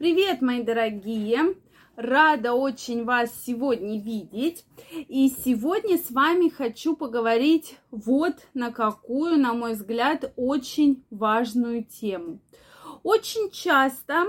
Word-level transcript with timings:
Привет, 0.00 0.40
мои 0.40 0.62
дорогие! 0.62 1.56
Рада 1.94 2.54
очень 2.54 3.04
вас 3.04 3.30
сегодня 3.44 4.00
видеть. 4.00 4.64
И 4.94 5.28
сегодня 5.44 5.98
с 5.98 6.10
вами 6.10 6.48
хочу 6.48 6.96
поговорить 6.96 7.76
вот 7.90 8.32
на 8.54 8.72
какую, 8.72 9.36
на 9.36 9.52
мой 9.52 9.74
взгляд, 9.74 10.32
очень 10.36 11.04
важную 11.10 11.84
тему. 11.84 12.38
Очень 13.02 13.50
часто 13.50 14.24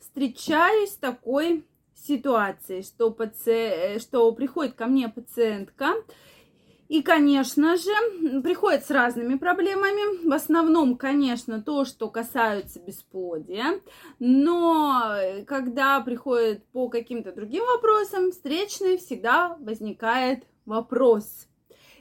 встречаюсь 0.00 0.90
с 0.90 0.96
такой 0.96 1.64
ситуацией, 1.94 2.82
что, 2.82 3.12
паци... 3.12 4.00
что 4.00 4.32
приходит 4.32 4.74
ко 4.74 4.86
мне 4.86 5.08
пациентка 5.08 5.94
и, 6.92 7.00
конечно 7.00 7.78
же, 7.78 8.42
приходит 8.42 8.84
с 8.84 8.90
разными 8.90 9.36
проблемами. 9.38 10.28
В 10.28 10.32
основном, 10.34 10.98
конечно, 10.98 11.62
то, 11.62 11.86
что 11.86 12.10
касается 12.10 12.80
бесплодия. 12.80 13.80
Но 14.18 15.02
когда 15.46 16.00
приходит 16.00 16.66
по 16.66 16.90
каким-то 16.90 17.32
другим 17.32 17.64
вопросам, 17.64 18.30
встречный 18.30 18.98
всегда 18.98 19.56
возникает 19.60 20.44
вопрос. 20.66 21.48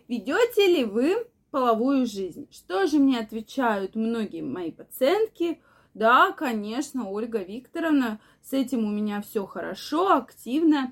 Ведете 0.09 0.67
ли 0.67 0.83
вы 0.83 1.25
половую 1.51 2.05
жизнь? 2.05 2.49
Что 2.51 2.85
же 2.85 2.99
мне 2.99 3.19
отвечают 3.19 3.95
многие 3.95 4.41
мои 4.41 4.73
пациентки? 4.73 5.61
Да, 5.93 6.33
конечно, 6.33 7.09
Ольга 7.09 7.41
Викторовна, 7.41 8.19
с 8.41 8.51
этим 8.51 8.83
у 8.83 8.91
меня 8.91 9.21
все 9.21 9.45
хорошо, 9.45 10.11
активная 10.11 10.91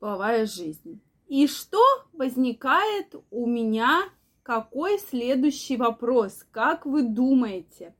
половая 0.00 0.44
жизнь. 0.44 1.00
И 1.28 1.46
что 1.46 1.82
возникает 2.14 3.14
у 3.30 3.46
меня? 3.46 4.02
Какой 4.42 4.98
следующий 4.98 5.76
вопрос? 5.76 6.46
Как 6.50 6.86
вы 6.86 7.02
думаете? 7.02 7.94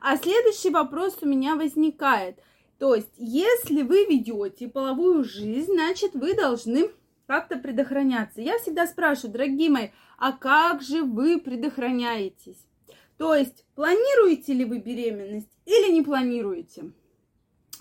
А 0.00 0.16
следующий 0.16 0.70
вопрос 0.70 1.18
у 1.20 1.26
меня 1.26 1.54
возникает. 1.54 2.38
То 2.78 2.94
есть, 2.94 3.12
если 3.18 3.82
вы 3.82 4.06
ведете 4.06 4.68
половую 4.68 5.22
жизнь, 5.22 5.74
значит, 5.74 6.14
вы 6.14 6.34
должны 6.34 6.90
как-то 7.26 7.56
предохраняться. 7.56 8.40
Я 8.40 8.58
всегда 8.58 8.86
спрашиваю, 8.86 9.32
дорогие 9.32 9.70
мои, 9.70 9.88
а 10.18 10.32
как 10.32 10.82
же 10.82 11.02
вы 11.02 11.38
предохраняетесь? 11.38 12.66
То 13.18 13.34
есть, 13.34 13.66
планируете 13.74 14.54
ли 14.54 14.64
вы 14.64 14.78
беременность 14.78 15.50
или 15.66 15.92
не 15.92 16.02
планируете? 16.02 16.90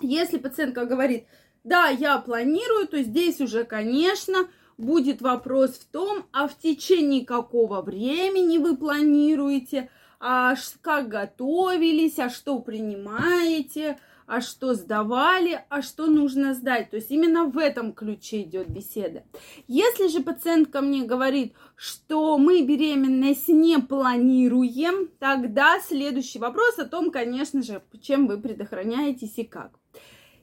Если 0.01 0.37
пациентка 0.37 0.85
говорит, 0.85 1.25
да, 1.63 1.87
я 1.87 2.17
планирую, 2.17 2.87
то 2.87 3.01
здесь 3.01 3.39
уже, 3.39 3.63
конечно, 3.63 4.47
будет 4.81 5.21
вопрос 5.21 5.71
в 5.71 5.85
том, 5.85 6.25
а 6.33 6.47
в 6.47 6.57
течение 6.57 7.25
какого 7.25 7.81
времени 7.81 8.57
вы 8.57 8.75
планируете, 8.75 9.89
а 10.19 10.55
как 10.81 11.07
готовились, 11.07 12.19
а 12.19 12.29
что 12.29 12.59
принимаете, 12.59 13.97
а 14.27 14.39
что 14.39 14.75
сдавали, 14.75 15.63
а 15.69 15.81
что 15.81 16.07
нужно 16.07 16.53
сдать. 16.53 16.89
То 16.89 16.95
есть 16.95 17.11
именно 17.11 17.45
в 17.45 17.57
этом 17.57 17.91
ключе 17.91 18.43
идет 18.43 18.69
беседа. 18.69 19.23
Если 19.67 20.07
же 20.07 20.21
пациентка 20.21 20.79
мне 20.79 21.03
говорит, 21.03 21.53
что 21.75 22.37
мы 22.37 22.61
беременность 22.61 23.49
не 23.49 23.79
планируем, 23.79 25.09
тогда 25.19 25.79
следующий 25.81 26.39
вопрос 26.39 26.79
о 26.79 26.85
том, 26.85 27.11
конечно 27.11 27.61
же, 27.61 27.81
чем 28.01 28.27
вы 28.27 28.39
предохраняетесь 28.39 29.37
и 29.37 29.43
как. 29.43 29.80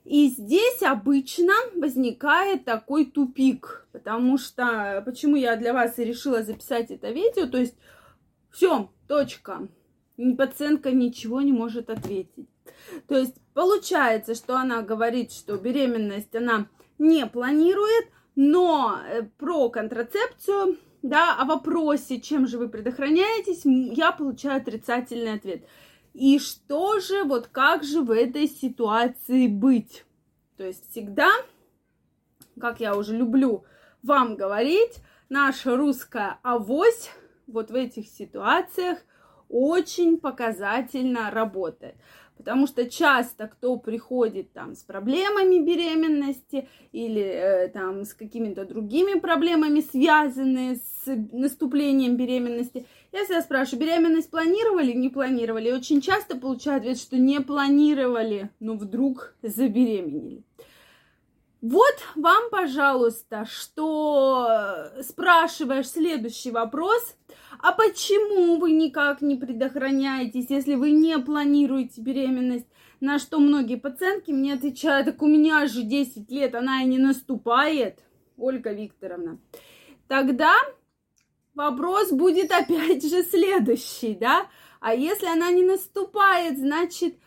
И 0.09 0.29
здесь 0.29 0.83
обычно 0.83 1.53
возникает 1.75 2.65
такой 2.65 3.05
тупик, 3.05 3.87
потому 3.93 4.39
что, 4.39 5.03
почему 5.05 5.37
я 5.37 5.55
для 5.55 5.75
вас 5.75 5.99
и 5.99 6.05
решила 6.05 6.43
записать 6.43 6.91
это 6.91 7.11
видео, 7.11 7.47
то 7.47 7.59
есть 7.59 7.75
все, 8.51 8.91
точка, 9.07 9.69
пациентка 10.39 10.93
ничего 10.93 11.43
не 11.43 11.53
может 11.53 11.91
ответить. 11.91 12.49
То 13.07 13.19
есть 13.19 13.35
получается, 13.53 14.35
что 14.35 14.57
она 14.57 14.81
говорит, 14.81 15.31
что 15.31 15.59
беременность 15.59 16.35
она 16.35 16.69
не 16.99 17.27
планирует, 17.27 18.07
но 18.35 18.99
э, 19.07 19.25
про 19.37 19.69
контрацепцию, 19.69 20.79
да, 21.03 21.37
о 21.37 21.45
вопросе, 21.45 22.19
чем 22.19 22.47
же 22.47 22.57
вы 22.57 22.71
предохраняетесь, 22.71 23.67
я 23.95 24.13
получаю 24.13 24.63
отрицательный 24.63 25.35
ответ. 25.35 25.67
И 26.19 26.41
что 26.41 26.99
же, 26.99 27.23
вот 27.23 27.47
как 27.47 27.85
же 27.85 28.03
в 28.03 28.11
этой 28.11 28.49
ситуации 28.49 29.47
быть? 29.47 30.05
То 30.57 30.65
есть 30.65 30.91
всегда, 30.91 31.31
как 32.61 32.81
я 32.81 32.97
уже 32.97 33.17
люблю 33.17 33.65
вам 34.03 34.35
говорить, 34.35 34.97
наша 35.29 35.77
русская 35.77 36.41
авось 36.43 37.11
вот 37.47 37.71
в 37.71 37.75
этих 37.77 38.09
ситуациях 38.09 38.99
очень 39.49 40.19
показательно 40.19 41.31
работает. 41.31 41.95
Потому 42.39 42.67
что 42.67 42.89
часто 42.89 43.49
кто 43.49 43.77
приходит 43.77 44.53
там 44.53 44.75
с 44.75 44.83
проблемами 44.85 45.59
беременности 45.59 46.69
или 46.93 47.21
э, 47.21 47.69
там 47.69 48.05
с 48.05 48.15
какими-то 48.15 48.65
другими 48.65 49.19
проблемами, 49.19 49.81
связанные 49.81 50.77
с 50.77 51.07
наступлением 51.33 52.17
беременности, 52.17 52.87
я 53.13 53.25
всегда 53.25 53.43
спрашиваю, 53.43 53.87
беременность 53.87 54.31
планировали, 54.31 54.93
не 54.93 55.09
планировали? 55.09 55.69
И 55.69 55.73
очень 55.73 56.01
часто 56.01 56.37
получаю 56.37 56.79
ответ, 56.79 56.99
что 56.99 57.19
не 57.19 57.41
планировали, 57.41 58.51
но 58.61 58.75
вдруг 58.75 59.35
забеременели. 59.43 60.45
Вот 61.61 61.97
вам, 62.15 62.51
пожалуйста, 62.51 63.45
что 63.45 64.93
спрашиваешь 65.03 65.89
следующий 65.89 66.53
вопрос. 66.53 67.17
А 67.61 67.73
почему 67.73 68.59
вы 68.61 68.71
никак 68.71 69.23
не 69.23 69.35
предохраняетесь, 69.35 70.47
если 70.51 70.77
вы 70.77 70.93
не 70.93 71.19
планируете 71.19 72.01
беременность? 72.01 72.67
На 73.01 73.19
что 73.19 73.41
многие 73.41 73.77
пациентки 73.77 74.31
мне 74.31 74.55
отвечают, 74.55 75.07
так 75.07 75.23
у 75.23 75.27
меня 75.27 75.67
же 75.67 75.83
10 75.83 76.31
лет, 76.31 76.55
она 76.55 76.83
и 76.83 76.87
не 76.87 76.99
наступает, 76.99 78.01
Ольга 78.37 78.73
Викторовна. 78.73 79.39
Тогда 80.07 80.55
вопрос 81.55 82.13
будет 82.13 82.53
опять 82.53 83.03
же 83.03 83.25
следующий, 83.25 84.15
да? 84.15 84.47
А 84.81 84.95
если 84.95 85.27
она 85.27 85.51
не 85.51 85.65
наступает, 85.65 86.59
значит, 86.59 87.19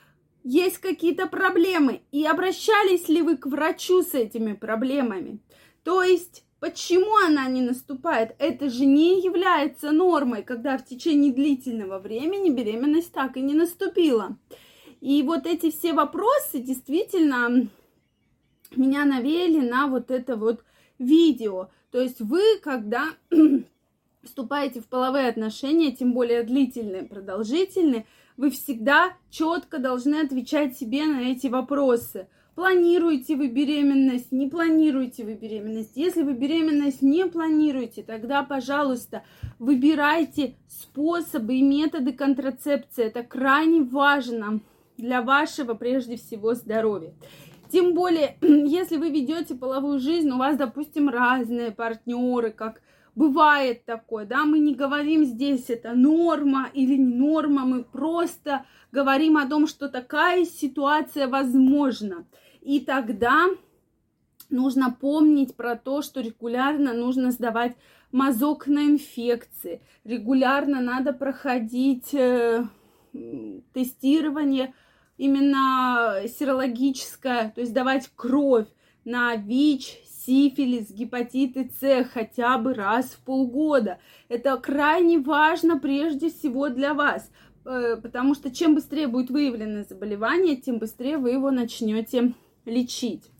есть 0.44 0.78
какие-то 0.80 1.28
проблемы, 1.28 2.02
и 2.12 2.26
обращались 2.26 3.08
ли 3.10 3.22
вы 3.22 3.38
к 3.38 3.46
врачу 3.46 4.02
с 4.02 4.14
этими 4.14 4.54
проблемами? 4.54 5.40
То 5.84 6.04
есть, 6.04 6.44
почему 6.60 7.16
она 7.26 7.48
не 7.48 7.62
наступает? 7.62 8.36
Это 8.40 8.70
же 8.70 8.86
не 8.86 9.22
является 9.22 9.92
нормой, 9.92 10.44
когда 10.44 10.78
в 10.78 10.86
течение 10.86 11.34
длительного 11.34 12.00
времени 12.00 12.50
беременность 12.50 13.12
так 13.12 13.38
и 13.38 13.42
не 13.42 13.54
наступила. 13.54 14.38
И 15.00 15.24
вот 15.24 15.48
эти 15.48 15.72
все 15.72 15.94
вопросы 15.94 16.60
действительно 16.60 17.68
меня 18.76 19.06
навели 19.06 19.62
на 19.62 19.88
вот 19.88 20.12
это 20.12 20.36
вот 20.36 20.64
видео. 21.00 21.70
То 21.92 22.00
есть 22.00 22.22
вы, 22.22 22.42
когда 22.64 23.06
вступаете 24.24 24.80
в 24.80 24.88
половые 24.88 25.28
отношения, 25.28 25.92
тем 25.92 26.14
более 26.14 26.44
длительные, 26.44 27.04
продолжительные, 27.04 28.06
вы 28.42 28.50
всегда 28.50 29.14
четко 29.30 29.78
должны 29.78 30.16
отвечать 30.16 30.76
себе 30.76 31.06
на 31.06 31.32
эти 31.32 31.46
вопросы. 31.46 32.28
Планируете 32.56 33.36
вы 33.36 33.50
беременность, 33.50 34.32
не 34.32 34.50
планируете 34.50 35.24
вы 35.24 35.36
беременность. 35.36 35.92
Если 35.94 36.24
вы 36.24 36.34
беременность 36.34 37.04
не 37.04 37.28
планируете, 37.28 38.02
тогда, 38.02 38.42
пожалуйста, 38.42 39.22
выбирайте 39.60 40.56
способы 40.68 41.54
и 41.54 41.62
методы 41.62 42.14
контрацепции. 42.14 43.06
Это 43.06 43.22
крайне 43.22 43.84
важно 43.84 44.60
для 44.98 45.22
вашего, 45.22 45.76
прежде 45.76 46.18
всего, 46.18 46.56
здоровья. 46.56 47.14
Тем 47.72 47.94
более, 47.94 48.38
если 48.42 48.98
вы 48.98 49.12
ведете 49.12 49.54
половую 49.54 50.00
жизнь, 50.00 50.32
у 50.32 50.38
вас, 50.38 50.58
допустим, 50.58 51.10
разные 51.10 51.70
партнеры, 51.70 52.50
как 52.50 52.82
Бывает 53.16 53.84
такое, 53.86 54.26
да, 54.26 54.46
мы 54.46 54.60
не 54.60 54.74
говорим 54.74 55.26
здесь 55.26 55.70
это 55.70 55.94
норма 55.94 56.70
или 56.74 56.96
не 56.96 57.14
норма, 57.14 57.66
мы 57.66 57.84
просто 57.84 58.66
говорим 58.92 59.36
о 59.38 59.48
том, 59.48 59.68
что 59.68 59.90
такая 59.90 60.46
ситуация 60.46 61.28
возможна. 61.28 62.26
И 62.62 62.80
тогда 62.80 63.48
нужно 64.50 64.92
помнить 64.92 65.56
про 65.56 65.76
то, 65.76 66.02
что 66.02 66.22
регулярно 66.22 66.94
нужно 66.94 67.32
сдавать 67.32 67.76
мазок 68.14 68.68
на 68.68 68.86
инфекции, 68.86 69.82
регулярно 70.04 70.82
надо 70.82 71.12
проходить 71.12 72.14
э, 72.14 72.66
тестирование 73.74 74.74
именно 75.18 76.22
серологическое, 76.28 77.52
то 77.54 77.62
есть 77.62 77.74
давать 77.74 78.10
кровь 78.16 78.68
на 79.06 79.36
ВИЧ, 79.36 79.98
сифилис, 80.26 80.92
гепатиты 80.92 81.72
С 81.80 82.06
хотя 82.06 82.58
бы 82.58 82.74
раз 82.74 83.12
в 83.12 83.20
полгода. 83.20 84.00
Это 84.30 84.58
крайне 84.58 85.20
важно 85.20 85.80
прежде 85.80 86.30
всего 86.30 86.70
для 86.70 86.94
вас, 86.94 87.30
э, 87.66 87.98
потому 88.02 88.36
что 88.36 88.52
чем 88.52 88.76
быстрее 88.76 89.08
будет 89.08 89.30
выявлено 89.30 89.84
заболевание, 89.84 90.56
тем 90.56 90.80
быстрее 90.80 91.18
вы 91.18 91.32
его 91.32 91.52
начнете 91.52 92.34
лечить. 92.66 93.32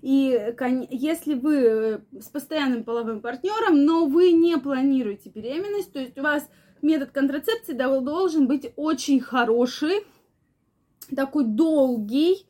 И 0.00 0.54
если 0.90 1.34
вы 1.34 1.56
э, 1.56 1.98
с 2.20 2.28
постоянным 2.28 2.84
половым 2.84 3.20
партнером, 3.20 3.84
но 3.84 4.06
вы 4.06 4.32
не 4.32 4.56
планируете 4.58 5.30
беременность, 5.30 5.92
то 5.92 5.98
есть 5.98 6.16
у 6.18 6.22
вас 6.22 6.48
метод 6.82 7.10
контрацепции 7.10 7.72
должен 7.72 8.46
быть 8.46 8.72
очень 8.76 9.20
хороший, 9.20 10.04
такой 11.14 11.44
долгий, 11.44 12.46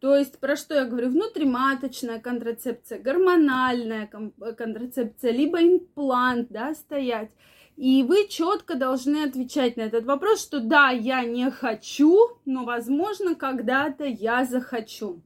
То 0.00 0.16
есть, 0.16 0.38
про 0.38 0.56
что 0.56 0.74
я 0.74 0.86
говорю? 0.86 1.10
Внутриматочная 1.10 2.20
контрацепция, 2.20 2.98
гормональная 2.98 4.06
контрацепция, 4.06 5.30
либо 5.30 5.60
имплант, 5.62 6.48
да, 6.50 6.74
стоять. 6.74 7.30
И 7.76 8.02
вы 8.02 8.26
четко 8.28 8.76
должны 8.76 9.24
отвечать 9.24 9.76
на 9.76 9.82
этот 9.82 10.06
вопрос, 10.06 10.42
что 10.42 10.60
да, 10.60 10.90
я 10.90 11.24
не 11.24 11.50
хочу, 11.50 12.16
но, 12.46 12.64
возможно, 12.64 13.34
когда-то 13.34 14.04
я 14.04 14.44
захочу. 14.44 15.20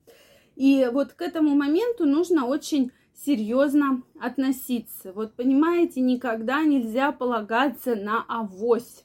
И 0.57 0.89
вот 0.93 1.13
к 1.13 1.23
этому 1.23 1.55
моменту 1.55 2.05
нужно 2.05 2.47
очень 2.47 2.91
серьезно 3.15 4.03
относиться. 4.21 5.13
Вот 5.13 5.35
понимаете, 5.35 6.01
никогда 6.01 6.63
нельзя 6.63 7.13
полагаться 7.13 7.95
на 7.95 8.25
авось. 8.29 9.05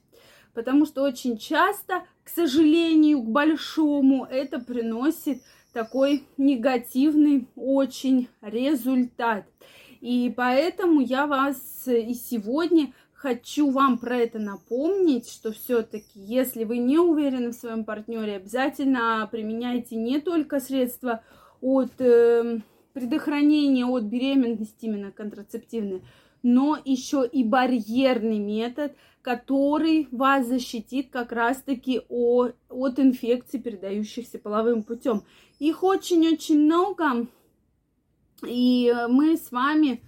Потому 0.53 0.85
что 0.85 1.03
очень 1.03 1.37
часто, 1.37 2.03
к 2.23 2.29
сожалению, 2.29 3.21
к 3.21 3.29
большому, 3.29 4.25
это 4.25 4.59
приносит 4.59 5.41
такой 5.73 6.23
негативный 6.37 7.47
очень 7.55 8.27
результат. 8.41 9.45
И 10.01 10.33
поэтому 10.35 11.01
я 11.01 11.27
вас 11.27 11.87
и 11.87 12.13
сегодня 12.13 12.93
хочу 13.13 13.69
вам 13.69 13.97
про 13.97 14.17
это 14.17 14.39
напомнить, 14.39 15.29
что 15.29 15.51
все-таки, 15.51 16.07
если 16.15 16.63
вы 16.63 16.77
не 16.77 16.97
уверены 16.97 17.49
в 17.49 17.55
своем 17.55 17.83
партнере, 17.83 18.37
обязательно 18.37 19.27
применяйте 19.29 19.97
не 19.97 20.21
только 20.21 20.61
средства 20.61 21.21
от 21.61 21.91
э, 21.99 22.59
предохранения 22.99 23.85
от 23.85 24.03
беременности, 24.03 24.85
именно 24.85 25.11
контрацептивные, 25.11 26.01
но 26.43 26.77
еще 26.83 27.27
и 27.31 27.43
барьерный 27.43 28.39
метод, 28.39 28.93
который 29.21 30.07
вас 30.11 30.47
защитит 30.47 31.09
как 31.09 31.31
раз-таки 31.31 32.01
от, 32.09 32.55
от 32.69 32.99
инфекций, 32.99 33.59
передающихся 33.59 34.39
половым 34.39 34.83
путем. 34.83 35.23
Их 35.59 35.83
очень-очень 35.83 36.59
много, 36.59 37.27
и 38.45 38.93
мы 39.09 39.37
с 39.37 39.51
вами 39.51 40.01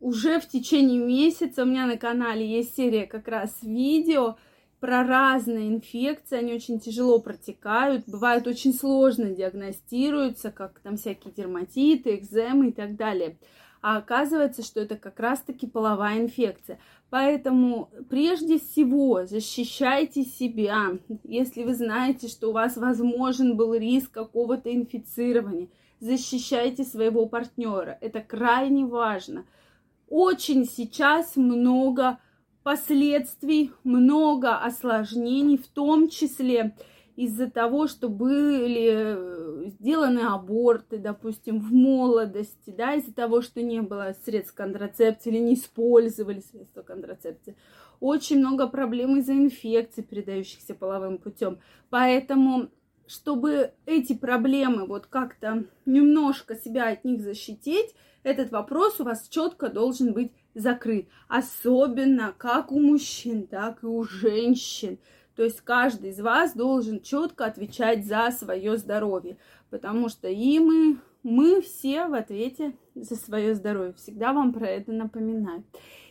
уже 0.00 0.38
в 0.40 0.48
течение 0.48 0.98
месяца, 0.98 1.62
у 1.62 1.66
меня 1.66 1.86
на 1.86 1.96
канале 1.96 2.46
есть 2.46 2.76
серия 2.76 3.06
как 3.06 3.26
раз 3.28 3.62
видео 3.62 4.36
про 4.80 5.04
разные 5.04 5.68
инфекции, 5.68 6.38
они 6.38 6.54
очень 6.54 6.78
тяжело 6.80 7.18
протекают, 7.18 8.04
бывают 8.06 8.46
очень 8.46 8.74
сложно 8.74 9.30
диагностируются, 9.30 10.50
как 10.50 10.80
там 10.80 10.96
всякие 10.96 11.32
дерматиты, 11.32 12.16
экземы 12.16 12.68
и 12.68 12.72
так 12.72 12.96
далее. 12.96 13.36
А 13.80 13.98
оказывается, 13.98 14.62
что 14.62 14.80
это 14.80 14.96
как 14.96 15.20
раз-таки 15.20 15.66
половая 15.66 16.18
инфекция. 16.18 16.78
Поэтому 17.10 17.90
прежде 18.08 18.58
всего 18.58 19.26
защищайте 19.26 20.24
себя. 20.24 20.98
Если 21.22 21.64
вы 21.64 21.74
знаете, 21.74 22.28
что 22.28 22.48
у 22.48 22.52
вас 22.52 22.78
возможен 22.78 23.56
был 23.58 23.74
риск 23.74 24.10
какого-то 24.10 24.74
инфицирования, 24.74 25.68
защищайте 26.00 26.82
своего 26.84 27.26
партнера. 27.26 27.98
Это 28.00 28.20
крайне 28.20 28.86
важно. 28.86 29.44
Очень 30.08 30.64
сейчас 30.64 31.36
много 31.36 32.18
последствий, 32.64 33.70
много 33.84 34.56
осложнений, 34.56 35.58
в 35.58 35.68
том 35.68 36.08
числе 36.08 36.74
из-за 37.14 37.48
того, 37.48 37.86
что 37.86 38.08
были 38.08 39.68
сделаны 39.68 40.20
аборты, 40.20 40.98
допустим, 40.98 41.60
в 41.60 41.72
молодости, 41.72 42.74
да, 42.76 42.94
из-за 42.94 43.14
того, 43.14 43.42
что 43.42 43.62
не 43.62 43.82
было 43.82 44.16
средств 44.24 44.54
контрацепции 44.54 45.30
или 45.30 45.38
не 45.38 45.54
использовали 45.54 46.40
средства 46.40 46.82
контрацепции. 46.82 47.54
Очень 48.00 48.38
много 48.38 48.66
проблем 48.66 49.18
из-за 49.18 49.34
инфекций, 49.34 50.02
передающихся 50.02 50.74
половым 50.74 51.18
путем. 51.18 51.58
Поэтому, 51.90 52.70
чтобы 53.06 53.72
эти 53.86 54.14
проблемы 54.14 54.86
вот 54.86 55.06
как-то 55.06 55.64
немножко 55.86 56.56
себя 56.56 56.88
от 56.88 57.04
них 57.04 57.20
защитить, 57.20 57.94
этот 58.24 58.50
вопрос 58.50 59.00
у 59.00 59.04
вас 59.04 59.28
четко 59.28 59.68
должен 59.68 60.14
быть 60.14 60.32
закрыт. 60.54 61.08
Особенно 61.28 62.34
как 62.36 62.72
у 62.72 62.80
мужчин, 62.80 63.46
так 63.46 63.82
и 63.82 63.86
у 63.86 64.04
женщин. 64.04 64.98
То 65.36 65.42
есть 65.42 65.60
каждый 65.62 66.10
из 66.10 66.20
вас 66.20 66.54
должен 66.54 67.00
четко 67.00 67.46
отвечать 67.46 68.06
за 68.06 68.30
свое 68.30 68.76
здоровье, 68.76 69.36
потому 69.68 70.08
что 70.08 70.28
и 70.28 70.58
мы, 70.60 70.98
мы 71.24 71.60
все 71.60 72.06
в 72.06 72.14
ответе 72.14 72.76
за 72.94 73.16
свое 73.16 73.54
здоровье. 73.54 73.94
Всегда 73.94 74.32
вам 74.32 74.52
про 74.52 74.68
это 74.68 74.92
напоминаю. 74.92 75.64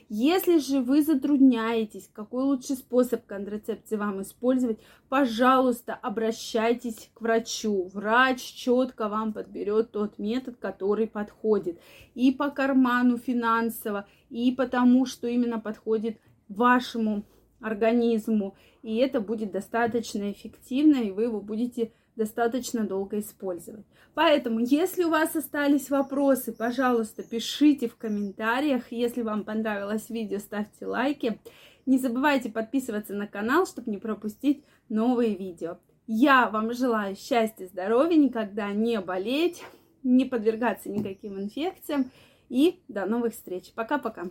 Если 0.09 0.57
же 0.57 0.81
вы 0.81 1.01
затрудняетесь, 1.01 2.09
какой 2.13 2.43
лучший 2.43 2.75
способ 2.75 3.25
контрацепции 3.25 3.95
вам 3.95 4.21
использовать, 4.21 4.79
пожалуйста, 5.09 5.93
обращайтесь 5.93 7.09
к 7.13 7.21
врачу. 7.21 7.89
Врач 7.93 8.41
четко 8.41 9.09
вам 9.09 9.33
подберет 9.33 9.91
тот 9.91 10.19
метод, 10.19 10.57
который 10.57 11.07
подходит. 11.07 11.79
И 12.15 12.31
по 12.31 12.49
карману 12.49 13.17
финансово, 13.17 14.07
и 14.29 14.51
потому, 14.51 15.05
что 15.05 15.27
именно 15.27 15.59
подходит 15.59 16.19
вашему 16.47 17.25
организму, 17.59 18.55
и 18.81 18.97
это 18.97 19.21
будет 19.21 19.51
достаточно 19.51 20.31
эффективно, 20.31 20.97
и 20.97 21.11
вы 21.11 21.23
его 21.23 21.39
будете 21.41 21.91
достаточно 22.15 22.85
долго 22.85 23.19
использовать. 23.19 23.85
Поэтому, 24.13 24.59
если 24.59 25.03
у 25.03 25.09
вас 25.09 25.35
остались 25.35 25.89
вопросы, 25.89 26.53
пожалуйста, 26.53 27.23
пишите 27.23 27.87
в 27.87 27.97
комментариях. 27.97 28.91
Если 28.91 29.21
вам 29.21 29.43
понравилось 29.43 30.09
видео, 30.09 30.39
ставьте 30.39 30.85
лайки. 30.85 31.39
Не 31.85 31.97
забывайте 31.97 32.49
подписываться 32.49 33.13
на 33.13 33.27
канал, 33.27 33.65
чтобы 33.65 33.91
не 33.91 33.97
пропустить 33.97 34.63
новые 34.89 35.35
видео. 35.35 35.77
Я 36.05 36.49
вам 36.49 36.73
желаю 36.73 37.15
счастья, 37.15 37.65
здоровья, 37.67 38.17
никогда 38.17 38.71
не 38.71 38.99
болеть, 38.99 39.63
не 40.03 40.25
подвергаться 40.25 40.89
никаким 40.89 41.39
инфекциям. 41.39 42.11
И 42.49 42.83
до 42.87 43.05
новых 43.05 43.33
встреч. 43.33 43.71
Пока-пока. 43.73 44.25